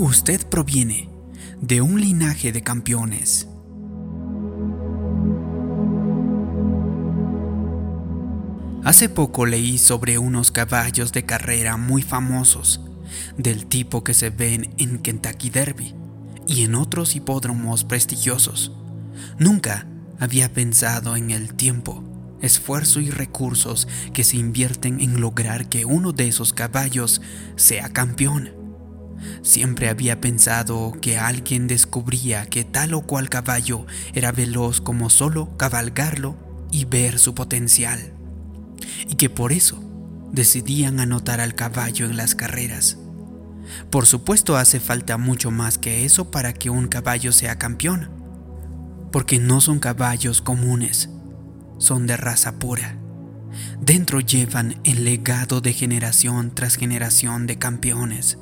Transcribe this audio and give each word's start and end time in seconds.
Usted 0.00 0.46
proviene 0.46 1.10
de 1.60 1.82
un 1.82 2.00
linaje 2.00 2.52
de 2.52 2.62
campeones. 2.62 3.46
Hace 8.82 9.10
poco 9.10 9.44
leí 9.44 9.76
sobre 9.76 10.16
unos 10.16 10.50
caballos 10.52 11.12
de 11.12 11.26
carrera 11.26 11.76
muy 11.76 12.00
famosos, 12.00 12.80
del 13.36 13.66
tipo 13.66 14.02
que 14.02 14.14
se 14.14 14.30
ven 14.30 14.72
en 14.78 15.00
Kentucky 15.00 15.50
Derby 15.50 15.94
y 16.46 16.64
en 16.64 16.76
otros 16.76 17.14
hipódromos 17.14 17.84
prestigiosos. 17.84 18.72
Nunca 19.38 19.86
había 20.18 20.50
pensado 20.50 21.14
en 21.14 21.30
el 21.30 21.52
tiempo, 21.52 22.02
esfuerzo 22.40 23.00
y 23.00 23.10
recursos 23.10 23.86
que 24.14 24.24
se 24.24 24.38
invierten 24.38 24.98
en 25.02 25.20
lograr 25.20 25.68
que 25.68 25.84
uno 25.84 26.12
de 26.12 26.26
esos 26.26 26.54
caballos 26.54 27.20
sea 27.56 27.90
campeón. 27.90 28.59
Siempre 29.42 29.88
había 29.88 30.20
pensado 30.20 30.92
que 31.00 31.18
alguien 31.18 31.66
descubría 31.66 32.46
que 32.46 32.64
tal 32.64 32.94
o 32.94 33.02
cual 33.02 33.28
caballo 33.28 33.86
era 34.14 34.32
veloz 34.32 34.80
como 34.80 35.10
solo 35.10 35.56
cabalgarlo 35.56 36.36
y 36.70 36.84
ver 36.84 37.18
su 37.18 37.34
potencial, 37.34 38.12
y 39.08 39.16
que 39.16 39.30
por 39.30 39.52
eso 39.52 39.82
decidían 40.32 41.00
anotar 41.00 41.40
al 41.40 41.54
caballo 41.54 42.06
en 42.06 42.16
las 42.16 42.34
carreras. 42.34 42.98
Por 43.90 44.06
supuesto 44.06 44.56
hace 44.56 44.80
falta 44.80 45.16
mucho 45.16 45.50
más 45.50 45.78
que 45.78 46.04
eso 46.04 46.30
para 46.30 46.52
que 46.52 46.70
un 46.70 46.88
caballo 46.88 47.32
sea 47.32 47.58
campeón, 47.58 48.10
porque 49.12 49.38
no 49.38 49.60
son 49.60 49.80
caballos 49.80 50.42
comunes, 50.42 51.10
son 51.78 52.06
de 52.06 52.16
raza 52.16 52.58
pura. 52.58 52.96
Dentro 53.80 54.20
llevan 54.20 54.80
el 54.84 55.04
legado 55.04 55.60
de 55.60 55.72
generación 55.72 56.54
tras 56.54 56.76
generación 56.76 57.46
de 57.46 57.58
campeones 57.58 58.38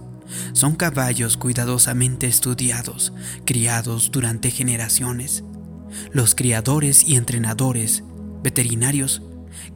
son 0.53 0.77
caballos 0.77 1.37
cuidadosamente 1.37 2.27
estudiados, 2.27 3.13
criados 3.45 4.11
durante 4.11 4.51
generaciones. 4.51 5.45
Los 6.13 6.35
criadores 6.35 7.05
y 7.07 7.17
entrenadores, 7.17 8.05
veterinarios, 8.43 9.23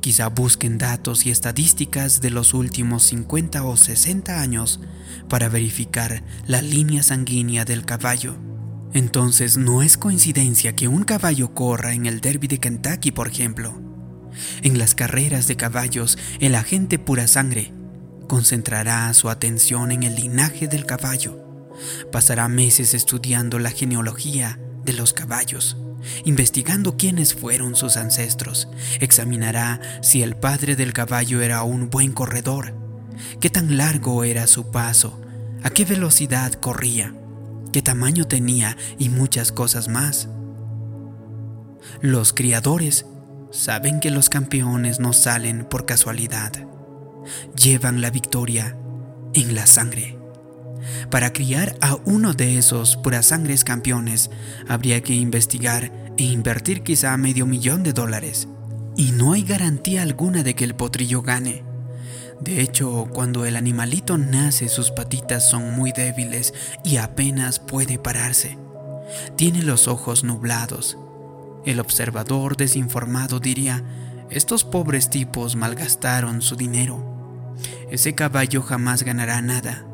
quizá 0.01 0.29
busquen 0.29 0.79
datos 0.79 1.27
y 1.27 1.31
estadísticas 1.31 2.21
de 2.21 2.31
los 2.31 2.55
últimos 2.55 3.05
50 3.05 3.65
o 3.65 3.77
60 3.77 4.41
años 4.41 4.81
para 5.29 5.49
verificar 5.49 6.23
la 6.47 6.63
línea 6.63 7.03
sanguínea 7.03 7.65
del 7.65 7.85
caballo. 7.85 8.37
Entonces 8.93 9.57
no 9.57 9.83
es 9.83 9.97
coincidencia 9.97 10.77
que 10.77 10.89
un 10.89 11.05
caballo 11.05 11.55
corra 11.55 11.95
en 11.95 12.07
el 12.07 12.21
Derby 12.21 12.47
de 12.47 12.59
Kentucky, 12.59 13.11
por 13.11 13.29
ejemplo. 13.29 13.81
En 14.63 14.79
las 14.79 14.95
carreras 14.95 15.47
de 15.47 15.57
caballos, 15.57 16.19
el 16.41 16.55
agente 16.55 16.99
pura 16.99 17.27
sangre 17.27 17.73
concentrará 18.33 19.13
su 19.13 19.29
atención 19.29 19.93
en 19.93 20.05
el 20.05 20.15
linaje 20.15 20.67
del 20.67 20.87
caballo. 20.87 21.69
Pasará 22.11 22.49
meses 22.49 22.95
estudiando 22.95 23.59
la 23.59 23.69
genealogía 23.69 24.59
de 24.87 24.95
los 24.95 25.13
caballos, 25.13 25.77
investigando 26.25 26.97
quiénes 26.97 27.35
fueron 27.35 27.77
sus 27.77 27.99
ancestros. 27.99 28.69
Examinará 29.01 29.83
si 30.01 30.23
el 30.23 30.35
padre 30.35 30.77
del 30.77 30.95
caballo 30.95 31.43
era 31.43 31.63
un 31.63 31.91
buen 31.91 32.13
corredor, 32.13 32.73
qué 33.39 33.51
tan 33.51 33.77
largo 33.77 34.25
era 34.25 34.47
su 34.47 34.71
paso, 34.71 35.21
a 35.63 35.69
qué 35.69 35.85
velocidad 35.85 36.55
corría, 36.55 37.15
qué 37.71 37.83
tamaño 37.83 38.27
tenía 38.27 38.79
y 38.99 39.11
muchas 39.11 39.53
cosas 39.53 39.89
más. 39.89 40.31
Los 42.01 42.33
criadores 42.33 43.05
saben 43.51 44.01
que 44.01 44.11
los 44.11 44.31
campeones 44.31 45.01
no 45.01 45.13
salen 45.13 45.67
por 45.67 45.85
casualidad 45.85 46.72
llevan 47.57 48.01
la 48.01 48.11
victoria 48.11 48.77
en 49.35 49.55
la 49.55 49.67
sangre. 49.67 50.19
Para 51.11 51.33
criar 51.33 51.77
a 51.81 51.97
uno 52.05 52.33
de 52.33 52.59
esos 52.59 52.99
sangres 53.23 53.65
campeones, 53.65 54.31
habría 54.69 55.03
que 55.03 55.15
investigar 55.15 55.93
e 56.17 56.25
invertir 56.25 56.83
quizá 56.83 57.17
medio 57.17 57.47
millón 57.47 57.83
de 57.83 57.93
dólares. 57.93 58.49
Y 58.97 59.13
no 59.13 59.33
hay 59.33 59.43
garantía 59.43 60.03
alguna 60.03 60.43
de 60.43 60.55
que 60.55 60.65
el 60.65 60.75
potrillo 60.75 61.23
gane. 61.23 61.65
De 62.41 62.61
hecho, 62.61 63.09
cuando 63.13 63.45
el 63.47 63.57
animalito 63.57 64.19
nace 64.19 64.69
sus 64.69 64.91
patitas 64.91 65.49
son 65.49 65.75
muy 65.75 65.93
débiles 65.93 66.53
y 66.85 66.97
apenas 66.97 67.61
puede 67.61 67.99
pararse. 67.99 68.59
Tiene 69.37 69.63
los 69.63 69.87
ojos 69.87 70.25
nublados. 70.25 70.99
El 71.65 71.79
observador 71.79 72.57
desinformado 72.57 73.39
diría, 73.39 73.85
estos 74.31 74.65
pobres 74.65 75.11
tipos 75.11 75.55
malgastaron 75.55 76.43
su 76.43 76.57
dinero. 76.57 77.12
Ese 77.91 78.15
caballo 78.15 78.63
jamás 78.63 79.03
ganará 79.03 79.43
nada, 79.43 79.87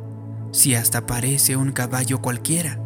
si 0.52 0.74
hasta 0.74 1.06
parece 1.06 1.56
un 1.56 1.72
caballo 1.72 2.20
cualquiera. 2.20 2.78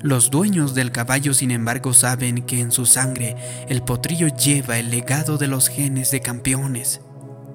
Los 0.00 0.30
dueños 0.30 0.74
del 0.74 0.92
caballo, 0.92 1.32
sin 1.32 1.50
embargo, 1.50 1.94
saben 1.94 2.42
que 2.42 2.60
en 2.60 2.72
su 2.72 2.84
sangre 2.84 3.36
el 3.68 3.82
potrillo 3.82 4.28
lleva 4.28 4.78
el 4.78 4.90
legado 4.90 5.38
de 5.38 5.48
los 5.48 5.68
genes 5.68 6.10
de 6.10 6.20
campeones, 6.20 7.00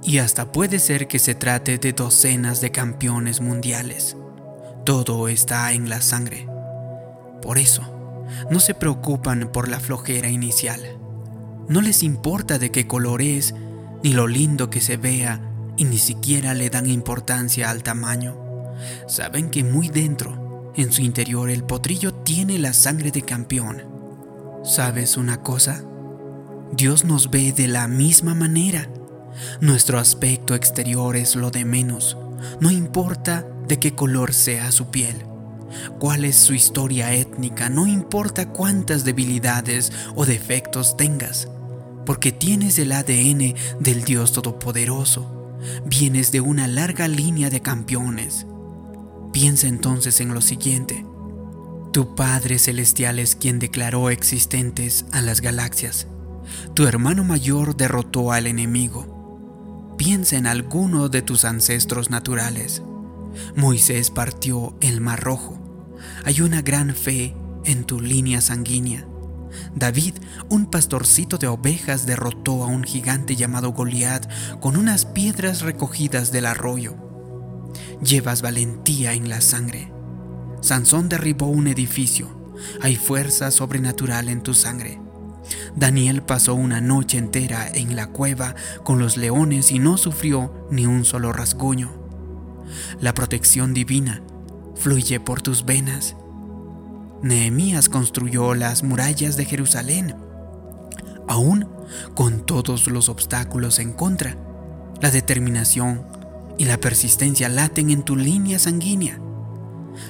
y 0.02 0.18
hasta 0.18 0.52
puede 0.52 0.80
ser 0.80 1.08
que 1.08 1.20
se 1.20 1.36
trate 1.36 1.78
de 1.78 1.94
docenas 1.94 2.62
de 2.62 2.72
campeones 2.72 3.42
mundiales. 3.42 4.18
Todo 4.86 5.28
está 5.28 5.74
en 5.74 5.90
la 5.90 6.02
sangre. 6.02 6.48
Por 7.42 7.60
eso, 7.60 7.84
no 8.50 8.60
se 8.60 8.74
preocupan 8.74 9.52
por 9.52 9.70
la 9.70 9.80
flojera 9.80 10.30
inicial. 10.30 10.82
No 11.68 11.82
les 11.82 12.02
importa 12.02 12.58
de 12.58 12.72
qué 12.72 12.88
color 12.88 13.22
es, 13.22 13.54
ni 14.04 14.14
lo 14.14 14.28
lindo 14.28 14.70
que 14.70 14.82
se 14.82 14.98
vea, 14.98 15.40
y 15.80 15.86
ni 15.86 15.98
siquiera 15.98 16.54
le 16.54 16.70
dan 16.70 16.88
importancia 16.88 17.70
al 17.70 17.84
tamaño. 17.84 18.38
Saben 19.08 19.50
que 19.50 19.64
muy 19.64 19.88
dentro, 19.88 20.72
en 20.76 20.92
su 20.92 21.02
interior, 21.02 21.50
el 21.50 21.64
potrillo 21.64 22.14
tiene 22.14 22.60
la 22.60 22.74
sangre 22.74 23.12
de 23.12 23.22
campeón. 23.22 23.84
¿Sabes 24.64 25.16
una 25.16 25.42
cosa? 25.42 25.84
Dios 26.74 27.06
nos 27.06 27.32
ve 27.32 27.54
de 27.54 27.70
la 27.70 27.88
misma 27.88 28.36
manera. 28.36 28.90
Nuestro 29.62 30.00
aspecto 30.00 30.54
exterior 30.54 31.16
es 31.16 31.38
lo 31.38 31.50
de 31.50 31.64
menos. 31.64 32.18
No 32.60 32.72
importa 32.72 33.48
de 33.66 33.80
qué 33.80 33.96
color 33.96 34.34
sea 34.34 34.74
su 34.74 34.92
piel, 34.92 35.24
cuál 35.98 36.26
es 36.26 36.36
su 36.36 36.54
historia 36.54 37.14
étnica, 37.14 37.70
no 37.70 37.88
importa 37.88 38.50
cuántas 38.50 39.06
debilidades 39.06 39.94
o 40.14 40.26
defectos 40.26 40.98
tengas, 40.98 41.48
porque 42.06 42.34
tienes 42.34 42.80
el 42.80 42.92
ADN 42.92 43.56
del 43.80 44.04
Dios 44.04 44.34
Todopoderoso 44.34 45.39
Vienes 45.86 46.32
de 46.32 46.42
una 46.42 46.68
larga 46.68 47.08
línea 47.08 47.50
de 47.50 47.62
campeones. 47.62 48.46
Piensa 49.32 49.68
entonces 49.68 50.22
en 50.22 50.34
lo 50.34 50.42
siguiente. 50.42 51.06
Tu 51.92 52.16
Padre 52.16 52.60
Celestial 52.60 53.20
es 53.20 53.36
quien 53.36 53.60
declaró 53.60 54.10
existentes 54.10 55.06
a 55.12 55.22
las 55.22 55.42
galaxias. 55.42 56.08
Tu 56.74 56.86
hermano 56.86 57.24
mayor 57.24 57.76
derrotó 57.76 58.32
al 58.32 58.48
enemigo. 58.48 59.96
Piensa 59.98 60.38
en 60.38 60.48
alguno 60.48 61.10
de 61.10 61.22
tus 61.22 61.46
ancestros 61.46 62.10
naturales. 62.10 62.82
Moisés 63.56 64.12
partió 64.12 64.76
el 64.82 65.02
mar 65.02 65.20
rojo. 65.20 65.60
Hay 66.26 66.42
una 66.42 66.62
gran 66.62 66.96
fe 66.96 67.36
en 67.66 67.84
tu 67.84 68.00
línea 68.00 68.40
sanguínea. 68.42 69.09
David, 69.76 70.16
un 70.50 70.66
pastorcito 70.66 71.38
de 71.38 71.48
ovejas, 71.48 72.06
derrotó 72.06 72.64
a 72.64 72.68
un 72.68 72.84
gigante 72.84 73.36
llamado 73.36 73.72
Goliat 73.72 74.30
con 74.60 74.78
unas 74.78 75.06
piedras 75.06 75.62
recogidas 75.62 76.32
del 76.32 76.46
arroyo. 76.46 76.96
Llevas 78.04 78.42
valentía 78.42 79.14
en 79.14 79.30
la 79.30 79.42
sangre. 79.42 79.92
Sansón 80.62 81.10
derribó 81.10 81.48
un 81.48 81.68
edificio. 81.68 82.54
Hay 82.82 82.96
fuerza 82.96 83.52
sobrenatural 83.52 84.30
en 84.30 84.42
tu 84.42 84.54
sangre. 84.54 85.00
Daniel 85.76 86.22
pasó 86.22 86.56
una 86.56 86.82
noche 86.82 87.18
entera 87.18 87.68
en 87.68 87.96
la 87.96 88.08
cueva 88.08 88.56
con 88.84 89.00
los 89.00 89.18
leones 89.18 89.72
y 89.72 89.80
no 89.80 89.98
sufrió 89.98 90.68
ni 90.70 90.86
un 90.86 91.06
solo 91.06 91.32
rasguño. 91.34 91.92
La 93.00 93.14
protección 93.14 93.74
divina 93.74 94.22
fluye 94.76 95.20
por 95.20 95.42
tus 95.42 95.66
venas 95.66 96.16
Nehemías 97.22 97.90
construyó 97.90 98.56
las 98.56 98.84
murallas 98.84 99.36
de 99.36 99.46
Jerusalén. 99.46 100.16
Aún 101.28 101.68
con 102.16 102.46
todos 102.46 102.88
los 102.88 103.10
obstáculos 103.10 103.80
en 103.80 103.94
contra, 103.94 104.38
la 105.02 105.12
determinación 105.12 106.06
y 106.58 106.66
la 106.66 106.78
persistencia 106.78 107.50
laten 107.50 107.90
en 107.90 108.04
tu 108.04 108.16
línea 108.16 108.60
sanguínea. 108.60 109.20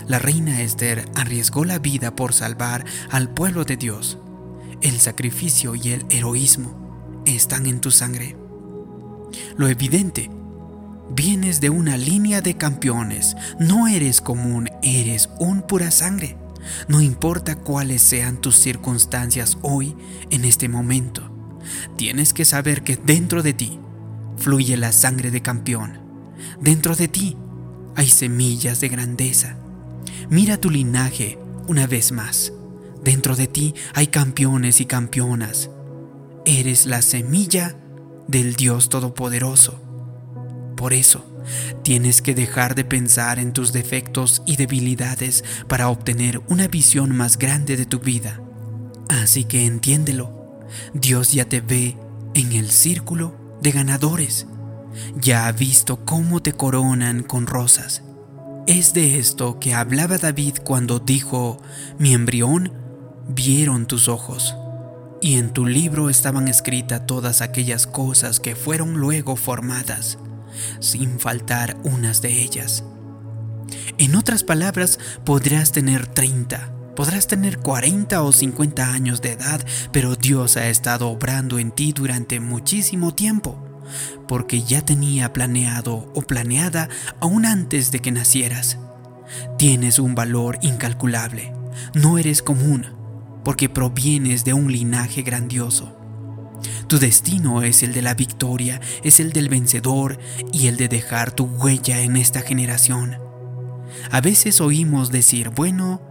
La 0.08 0.20
reina 0.20 0.62
Esther 0.62 1.06
arriesgó 1.16 1.66
la 1.66 1.80
vida 1.80 2.16
por 2.16 2.34
salvar 2.34 2.86
al 3.10 3.30
pueblo 3.30 3.66
de 3.66 3.78
Dios. 3.78 4.18
El 4.82 5.00
sacrificio 5.00 5.76
y 5.76 5.92
el 5.92 6.06
heroísmo 6.10 7.22
están 7.26 7.66
en 7.66 7.82
tu 7.82 7.92
sangre. 7.92 8.36
Lo 9.58 9.68
evidente, 9.68 10.30
vienes 11.16 11.60
de 11.60 11.70
una 11.70 11.98
línea 11.98 12.42
de 12.42 12.56
campeones. 12.56 13.36
No 13.60 13.88
eres 13.88 14.22
común, 14.22 14.70
eres 14.82 15.30
un 15.40 15.62
pura 15.62 15.92
sangre. 15.92 16.38
No 16.88 17.02
importa 17.02 17.56
cuáles 17.56 18.02
sean 18.02 18.42
tus 18.42 18.58
circunstancias 18.58 19.58
hoy, 19.62 19.96
en 20.30 20.46
este 20.46 20.70
momento, 20.70 21.22
tienes 21.98 22.34
que 22.34 22.46
saber 22.46 22.84
que 22.84 22.96
dentro 22.98 23.44
de 23.44 23.54
ti 23.54 23.80
fluye 24.38 24.78
la 24.78 24.92
sangre 24.92 25.32
de 25.32 25.42
campeón. 25.42 26.00
Dentro 26.62 26.96
de 26.96 27.08
ti 27.08 27.38
hay 27.96 28.08
semillas 28.08 28.80
de 28.80 28.90
grandeza. 28.90 29.58
Mira 30.30 30.58
tu 30.58 30.70
linaje 30.70 31.38
una 31.68 31.88
vez 31.88 32.12
más. 32.12 32.54
Dentro 33.04 33.36
de 33.36 33.48
ti 33.48 33.76
hay 33.94 34.08
campeones 34.08 34.82
y 34.82 34.86
campeonas. 34.86 35.70
Eres 36.46 36.86
la 36.86 37.02
semilla 37.02 37.76
del 38.28 38.56
Dios 38.56 38.90
Todopoderoso. 38.90 39.82
Por 40.76 40.94
eso, 40.94 41.26
tienes 41.84 42.22
que 42.22 42.36
dejar 42.36 42.76
de 42.76 42.86
pensar 42.86 43.40
en 43.40 43.54
tus 43.54 43.74
defectos 43.74 44.42
y 44.46 44.56
debilidades 44.56 45.44
para 45.68 45.90
obtener 45.90 46.42
una 46.48 46.68
visión 46.68 47.16
más 47.16 47.38
grande 47.38 47.78
de 47.78 47.86
tu 47.86 48.00
vida. 48.00 48.42
Así 49.10 49.44
que 49.44 49.66
entiéndelo, 49.66 50.60
Dios 50.94 51.34
ya 51.34 51.46
te 51.46 51.62
ve 51.62 51.98
en 52.36 52.54
el 52.54 52.70
círculo 52.70 53.36
de 53.62 53.72
ganadores. 53.72 54.48
Ya 55.20 55.48
ha 55.48 55.52
visto 55.52 56.06
cómo 56.06 56.42
te 56.42 56.54
coronan 56.54 57.24
con 57.24 57.48
rosas. 57.48 58.04
Es 58.68 58.94
de 58.94 59.18
esto 59.18 59.60
que 59.60 59.74
hablaba 59.74 60.18
David 60.18 60.58
cuando 60.64 61.00
dijo, 61.00 61.62
mi 61.98 62.14
embrión 62.14 62.74
vieron 63.28 63.88
tus 63.88 64.08
ojos, 64.08 64.56
y 65.22 65.38
en 65.38 65.52
tu 65.54 65.66
libro 65.66 66.10
estaban 66.10 66.48
escritas 66.48 67.06
todas 67.06 67.42
aquellas 67.42 67.88
cosas 67.88 68.40
que 68.40 68.56
fueron 68.56 68.94
luego 69.00 69.36
formadas, 69.36 70.20
sin 70.80 71.20
faltar 71.20 71.78
unas 71.84 72.22
de 72.22 72.42
ellas. 72.42 72.84
En 73.98 74.16
otras 74.16 74.44
palabras, 74.44 75.00
podrás 75.26 75.72
tener 75.72 76.08
30, 76.08 76.74
podrás 76.96 77.28
tener 77.28 77.60
40 77.60 78.22
o 78.24 78.32
50 78.32 78.92
años 78.92 79.22
de 79.22 79.34
edad, 79.34 79.66
pero 79.92 80.16
Dios 80.16 80.58
ha 80.58 80.68
estado 80.70 81.10
obrando 81.10 81.60
en 81.60 81.72
ti 81.72 81.94
durante 81.94 82.40
muchísimo 82.40 83.14
tiempo, 83.14 83.64
porque 84.28 84.64
ya 84.64 84.84
tenía 84.84 85.34
planeado 85.34 86.12
o 86.16 86.22
planeada 86.22 86.90
aún 87.20 87.46
antes 87.46 87.92
de 87.92 88.00
que 88.00 88.12
nacieras. 88.12 88.78
Tienes 89.58 90.00
un 90.00 90.16
valor 90.16 90.58
incalculable, 90.62 91.54
no 91.94 92.18
eres 92.18 92.42
común, 92.42 92.88
porque 93.44 93.70
provienes 93.70 94.44
de 94.44 94.54
un 94.54 94.72
linaje 94.72 95.22
grandioso. 95.22 95.99
Tu 96.90 96.98
destino 96.98 97.62
es 97.62 97.84
el 97.84 97.94
de 97.94 98.02
la 98.02 98.16
victoria, 98.16 98.82
es 99.04 99.20
el 99.20 99.32
del 99.32 99.48
vencedor 99.48 100.18
y 100.52 100.66
el 100.66 100.76
de 100.76 100.88
dejar 100.88 101.32
tu 101.32 101.44
huella 101.44 102.02
en 102.02 102.18
esta 102.18 102.42
generación. 102.42 103.20
A 104.10 104.22
veces 104.22 104.60
oímos 104.60 105.12
decir, 105.12 105.50
bueno, 105.50 106.02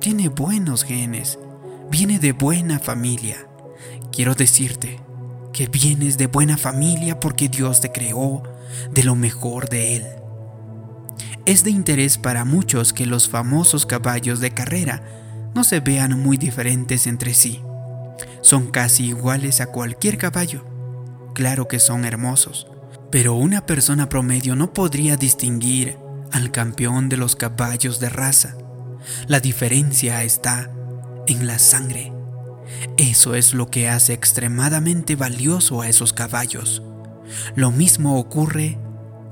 tiene 0.00 0.28
buenos 0.28 0.84
genes, 0.84 1.40
viene 1.90 2.20
de 2.20 2.30
buena 2.30 2.78
familia. 2.78 3.48
Quiero 4.12 4.36
decirte 4.36 5.00
que 5.52 5.66
vienes 5.66 6.16
de 6.16 6.28
buena 6.28 6.58
familia 6.58 7.18
porque 7.18 7.48
Dios 7.48 7.80
te 7.80 7.90
creó 7.90 8.44
de 8.92 9.02
lo 9.02 9.16
mejor 9.16 9.68
de 9.68 9.96
Él. 9.96 10.04
Es 11.44 11.64
de 11.64 11.72
interés 11.72 12.18
para 12.18 12.44
muchos 12.44 12.92
que 12.92 13.06
los 13.06 13.28
famosos 13.28 13.84
caballos 13.84 14.38
de 14.38 14.52
carrera 14.52 15.02
no 15.56 15.64
se 15.64 15.80
vean 15.80 16.22
muy 16.22 16.36
diferentes 16.36 17.08
entre 17.08 17.34
sí. 17.34 17.60
Son 18.40 18.70
casi 18.70 19.06
iguales 19.06 19.60
a 19.60 19.66
cualquier 19.66 20.18
caballo. 20.18 20.64
Claro 21.34 21.66
que 21.66 21.78
son 21.78 22.04
hermosos, 22.04 22.68
pero 23.10 23.34
una 23.34 23.66
persona 23.66 24.08
promedio 24.08 24.56
no 24.56 24.72
podría 24.72 25.16
distinguir 25.16 25.98
al 26.32 26.50
campeón 26.50 27.08
de 27.08 27.16
los 27.16 27.36
caballos 27.36 28.00
de 28.00 28.08
raza. 28.08 28.56
La 29.26 29.40
diferencia 29.40 30.22
está 30.22 30.70
en 31.26 31.46
la 31.46 31.58
sangre. 31.58 32.12
Eso 32.96 33.34
es 33.34 33.54
lo 33.54 33.70
que 33.70 33.88
hace 33.88 34.12
extremadamente 34.12 35.16
valioso 35.16 35.80
a 35.80 35.88
esos 35.88 36.12
caballos. 36.12 36.82
Lo 37.54 37.70
mismo 37.70 38.18
ocurre 38.18 38.78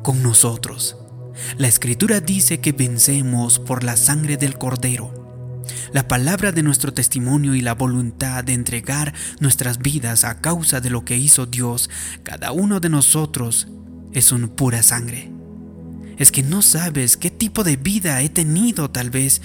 con 0.02 0.22
nosotros. 0.22 0.96
La 1.56 1.68
escritura 1.68 2.20
dice 2.20 2.60
que 2.60 2.72
vencemos 2.72 3.58
por 3.58 3.84
la 3.84 3.96
sangre 3.96 4.36
del 4.36 4.58
cordero 4.58 5.21
la 5.92 6.08
palabra 6.08 6.52
de 6.52 6.62
nuestro 6.62 6.92
testimonio 6.92 7.54
y 7.54 7.60
la 7.60 7.74
voluntad 7.74 8.44
de 8.44 8.52
entregar 8.52 9.14
nuestras 9.40 9.78
vidas 9.78 10.24
a 10.24 10.40
causa 10.40 10.80
de 10.80 10.90
lo 10.90 11.04
que 11.04 11.16
hizo 11.16 11.46
Dios, 11.46 11.90
cada 12.22 12.52
uno 12.52 12.80
de 12.80 12.88
nosotros 12.88 13.68
es 14.12 14.32
un 14.32 14.48
pura 14.48 14.82
sangre. 14.82 15.30
Es 16.18 16.30
que 16.30 16.42
no 16.42 16.62
sabes 16.62 17.16
qué 17.16 17.30
tipo 17.30 17.64
de 17.64 17.76
vida 17.76 18.20
he 18.20 18.28
tenido, 18.28 18.90
tal 18.90 19.10
vez 19.10 19.42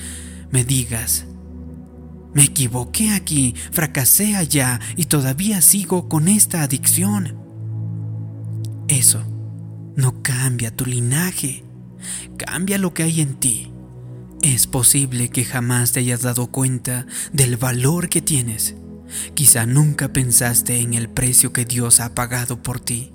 me 0.51 0.63
digas. 0.63 1.25
Me 2.33 2.44
equivoqué 2.44 3.12
aquí, 3.12 3.56
fracasé 3.71 4.35
allá 4.35 4.79
y 4.95 5.06
todavía 5.06 5.62
sigo 5.62 6.07
con 6.07 6.27
esta 6.27 6.62
adicción. 6.62 7.35
Eso 8.88 9.24
no 9.95 10.21
cambia 10.21 10.75
tu 10.75 10.85
linaje, 10.85 11.63
cambia 12.38 12.77
lo 12.77 12.94
que 12.94 13.03
hay 13.03 13.21
en 13.21 13.35
ti. 13.35 13.71
Es 14.42 14.68
posible 14.68 15.30
que 15.30 15.45
jamás 15.45 15.92
te 15.92 16.00
hayas 16.00 16.22
dado 16.22 16.48
cuenta 16.48 17.06
del 17.34 17.57
valor 17.57 18.10
que 18.10 18.22
tienes. 18.22 18.75
Quizá 19.34 19.66
nunca 19.66 20.13
pensaste 20.13 20.80
en 20.80 20.94
el 20.94 21.10
precio 21.10 21.54
que 21.54 21.66
Dios 21.66 22.00
ha 22.00 22.13
pagado 22.13 22.62
por 22.62 22.80
ti. 22.80 23.13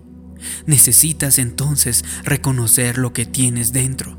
Necesitas 0.67 1.39
entonces 1.39 2.05
reconocer 2.25 2.99
lo 2.99 3.13
que 3.13 3.27
tienes 3.27 3.73
dentro. 3.73 4.19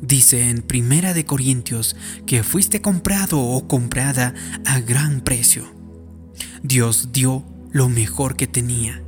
Dice 0.00 0.48
en 0.48 0.62
Primera 0.62 1.12
de 1.12 1.26
Corintios 1.26 1.94
que 2.26 2.42
fuiste 2.42 2.80
comprado 2.80 3.40
o 3.40 3.68
comprada 3.68 4.34
a 4.64 4.80
gran 4.80 5.20
precio. 5.20 5.74
Dios 6.62 7.10
dio 7.12 7.44
lo 7.70 7.88
mejor 7.88 8.36
que 8.36 8.46
tenía, 8.46 9.02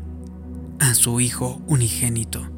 a 0.80 0.94
su 0.94 1.20
Hijo 1.20 1.62
unigénito. 1.66 2.50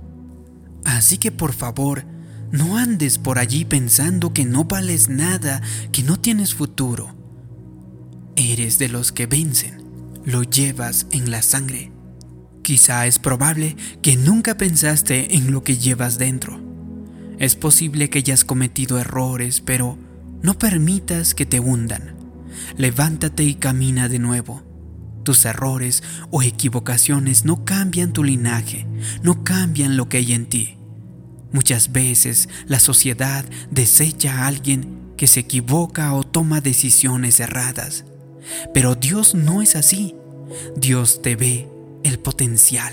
Así 0.85 1.19
que 1.19 1.31
por 1.31 1.53
favor, 1.53 2.05
no 2.54 2.76
andes 2.76 3.18
por 3.18 3.40
allí 3.40 3.64
pensando 3.64 4.32
que 4.32 4.44
no 4.44 4.64
vales 4.64 5.08
nada, 5.08 5.60
que 5.90 6.04
no 6.04 6.20
tienes 6.20 6.54
futuro. 6.54 7.12
Eres 8.36 8.78
de 8.78 8.88
los 8.88 9.10
que 9.10 9.26
vencen, 9.26 9.82
lo 10.24 10.44
llevas 10.44 11.08
en 11.10 11.32
la 11.32 11.42
sangre. 11.42 11.90
Quizá 12.62 13.08
es 13.08 13.18
probable 13.18 13.76
que 14.02 14.16
nunca 14.16 14.56
pensaste 14.56 15.34
en 15.34 15.50
lo 15.50 15.64
que 15.64 15.78
llevas 15.78 16.16
dentro. 16.16 16.60
Es 17.40 17.56
posible 17.56 18.08
que 18.08 18.20
hayas 18.20 18.44
cometido 18.44 19.00
errores, 19.00 19.60
pero 19.60 19.98
no 20.40 20.56
permitas 20.56 21.34
que 21.34 21.46
te 21.46 21.58
hundan. 21.58 22.14
Levántate 22.76 23.42
y 23.42 23.56
camina 23.56 24.08
de 24.08 24.20
nuevo. 24.20 24.62
Tus 25.24 25.44
errores 25.44 26.04
o 26.30 26.40
equivocaciones 26.40 27.44
no 27.44 27.64
cambian 27.64 28.12
tu 28.12 28.22
linaje, 28.22 28.87
no 29.25 29.42
cambian 29.42 29.96
lo 29.96 30.08
que 30.08 30.18
hay 30.18 30.34
en 30.34 30.46
ti. 30.46 30.78
Muchas 31.54 31.92
veces 31.92 32.49
la 32.66 32.80
sociedad 32.80 33.44
desecha 33.70 34.38
a 34.38 34.46
alguien 34.49 35.12
que 35.16 35.28
se 35.28 35.38
equivoca 35.38 36.12
o 36.12 36.25
toma 36.25 36.61
decisiones 36.61 37.38
erradas. 37.38 38.04
Pero 38.75 38.96
Dios 38.96 39.37
no 39.37 39.62
es 39.62 39.76
así. 39.76 40.16
Dios 40.76 41.23
te 41.23 41.37
ve 41.37 41.68
el 42.02 42.18
potencial. 42.18 42.92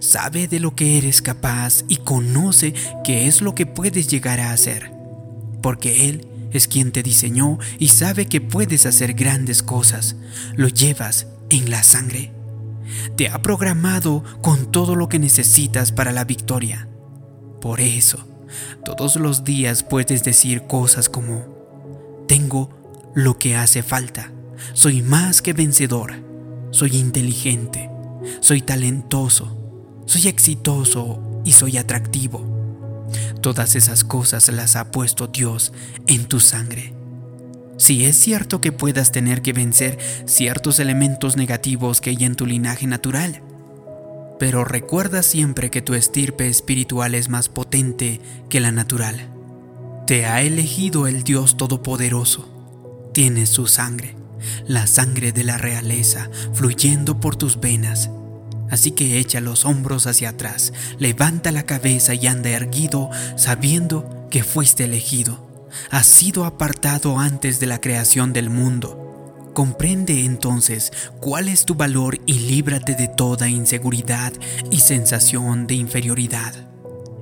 Sabe 0.00 0.48
de 0.48 0.58
lo 0.58 0.74
que 0.74 0.98
eres 0.98 1.22
capaz 1.22 1.84
y 1.86 1.98
conoce 1.98 2.74
qué 3.04 3.28
es 3.28 3.40
lo 3.40 3.54
que 3.54 3.66
puedes 3.66 4.08
llegar 4.08 4.40
a 4.40 4.50
hacer. 4.50 4.90
Porque 5.62 6.08
Él 6.08 6.26
es 6.50 6.66
quien 6.66 6.90
te 6.90 7.04
diseñó 7.04 7.60
y 7.78 7.86
sabe 7.86 8.26
que 8.26 8.40
puedes 8.40 8.84
hacer 8.84 9.14
grandes 9.14 9.62
cosas. 9.62 10.16
Lo 10.56 10.66
llevas 10.66 11.28
en 11.50 11.70
la 11.70 11.84
sangre. 11.84 12.32
Te 13.16 13.28
ha 13.28 13.42
programado 13.42 14.24
con 14.42 14.72
todo 14.72 14.96
lo 14.96 15.08
que 15.08 15.20
necesitas 15.20 15.92
para 15.92 16.10
la 16.10 16.24
victoria. 16.24 16.88
Por 17.60 17.80
eso, 17.80 18.18
todos 18.84 19.16
los 19.16 19.44
días 19.44 19.82
puedes 19.82 20.22
decir 20.24 20.62
cosas 20.66 21.08
como, 21.08 22.24
tengo 22.28 22.70
lo 23.14 23.38
que 23.38 23.56
hace 23.56 23.82
falta, 23.82 24.32
soy 24.72 25.02
más 25.02 25.42
que 25.42 25.52
vencedor, 25.52 26.14
soy 26.70 26.96
inteligente, 26.96 27.90
soy 28.40 28.60
talentoso, 28.60 29.56
soy 30.06 30.28
exitoso 30.28 31.42
y 31.44 31.52
soy 31.52 31.78
atractivo. 31.78 32.44
Todas 33.40 33.76
esas 33.76 34.04
cosas 34.04 34.48
las 34.48 34.76
ha 34.76 34.90
puesto 34.90 35.28
Dios 35.28 35.72
en 36.06 36.26
tu 36.26 36.40
sangre. 36.40 36.94
Si 37.78 38.04
es 38.06 38.16
cierto 38.16 38.60
que 38.60 38.72
puedas 38.72 39.12
tener 39.12 39.42
que 39.42 39.52
vencer 39.52 39.98
ciertos 40.24 40.78
elementos 40.78 41.36
negativos 41.36 42.00
que 42.00 42.10
hay 42.10 42.24
en 42.24 42.34
tu 42.34 42.46
linaje 42.46 42.86
natural, 42.86 43.42
pero 44.38 44.64
recuerda 44.64 45.22
siempre 45.22 45.70
que 45.70 45.82
tu 45.82 45.94
estirpe 45.94 46.48
espiritual 46.48 47.14
es 47.14 47.28
más 47.28 47.48
potente 47.48 48.20
que 48.48 48.60
la 48.60 48.72
natural. 48.72 49.28
Te 50.06 50.26
ha 50.26 50.42
elegido 50.42 51.06
el 51.06 51.24
Dios 51.24 51.56
Todopoderoso. 51.56 52.48
Tienes 53.12 53.48
su 53.48 53.66
sangre, 53.66 54.14
la 54.66 54.86
sangre 54.86 55.32
de 55.32 55.44
la 55.44 55.58
realeza, 55.58 56.30
fluyendo 56.52 57.18
por 57.18 57.36
tus 57.36 57.58
venas. 57.60 58.10
Así 58.70 58.90
que 58.90 59.18
echa 59.18 59.40
los 59.40 59.64
hombros 59.64 60.06
hacia 60.06 60.30
atrás, 60.30 60.72
levanta 60.98 61.52
la 61.52 61.62
cabeza 61.62 62.14
y 62.14 62.26
anda 62.26 62.50
erguido, 62.50 63.10
sabiendo 63.36 64.28
que 64.30 64.42
fuiste 64.42 64.84
elegido. 64.84 65.66
Has 65.90 66.06
sido 66.06 66.44
apartado 66.44 67.18
antes 67.18 67.60
de 67.60 67.66
la 67.66 67.80
creación 67.80 68.32
del 68.32 68.50
mundo 68.50 69.06
Comprende 69.56 70.26
entonces 70.26 70.92
cuál 71.18 71.48
es 71.48 71.64
tu 71.64 71.76
valor 71.76 72.20
y 72.26 72.40
líbrate 72.40 72.94
de 72.94 73.08
toda 73.08 73.48
inseguridad 73.48 74.34
y 74.70 74.80
sensación 74.80 75.66
de 75.66 75.76
inferioridad. 75.76 76.52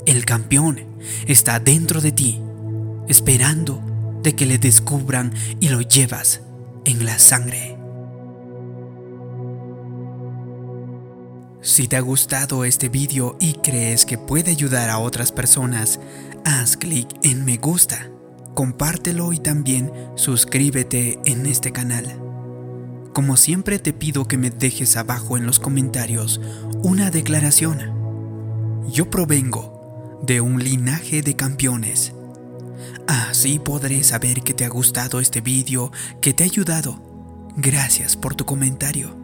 El 0.04 0.24
campeón 0.24 0.80
está 1.28 1.60
dentro 1.60 2.00
de 2.00 2.10
ti, 2.10 2.40
esperando 3.06 3.80
de 4.24 4.34
que 4.34 4.46
le 4.46 4.58
descubran 4.58 5.32
y 5.60 5.68
lo 5.68 5.80
llevas 5.80 6.40
en 6.84 7.06
la 7.06 7.20
sangre. 7.20 7.78
Si 11.62 11.86
te 11.86 11.94
ha 11.94 12.00
gustado 12.00 12.64
este 12.64 12.88
vídeo 12.88 13.36
y 13.38 13.52
crees 13.52 14.04
que 14.04 14.18
puede 14.18 14.50
ayudar 14.50 14.90
a 14.90 14.98
otras 14.98 15.30
personas, 15.30 16.00
haz 16.44 16.76
clic 16.76 17.06
en 17.22 17.44
me 17.44 17.58
gusta, 17.58 18.10
compártelo 18.54 19.32
y 19.32 19.38
también 19.38 19.92
suscríbete 20.14 21.18
en 21.24 21.46
este 21.46 21.72
canal. 21.72 22.20
Como 23.12 23.36
siempre 23.36 23.78
te 23.78 23.92
pido 23.92 24.26
que 24.26 24.38
me 24.38 24.50
dejes 24.50 24.96
abajo 24.96 25.36
en 25.36 25.46
los 25.46 25.60
comentarios 25.60 26.40
una 26.82 27.10
declaración. 27.10 27.78
Yo 28.90 29.10
provengo 29.10 30.20
de 30.26 30.40
un 30.40 30.62
linaje 30.62 31.22
de 31.22 31.36
campeones. 31.36 32.12
Así 33.06 33.58
podré 33.58 34.02
saber 34.02 34.42
que 34.42 34.54
te 34.54 34.64
ha 34.64 34.68
gustado 34.68 35.20
este 35.20 35.40
vídeo, 35.40 35.92
que 36.20 36.32
te 36.32 36.42
ha 36.42 36.46
ayudado. 36.46 37.00
Gracias 37.56 38.16
por 38.16 38.34
tu 38.34 38.44
comentario. 38.44 39.16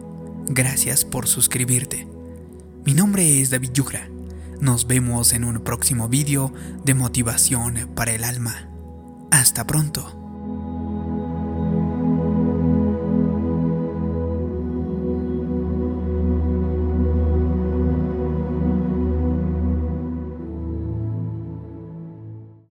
Gracias 0.47 1.03
por 1.03 1.27
suscribirte. 1.27 2.07
Mi 2.85 2.93
nombre 2.93 3.41
es 3.41 3.49
David 3.49 3.71
Yugra. 3.73 4.09
Nos 4.59 4.87
vemos 4.87 5.33
en 5.33 5.43
un 5.43 5.59
próximo 5.59 6.07
vídeo 6.07 6.53
de 6.85 6.93
motivación 6.93 7.89
para 7.95 8.13
el 8.13 8.23
alma. 8.23 8.70
Hasta 9.31 9.63
pronto. 9.65 10.20